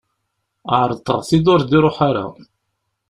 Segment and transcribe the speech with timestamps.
[0.79, 2.25] Ɛerḍeɣ-t-id, ur d-iruḥ ara.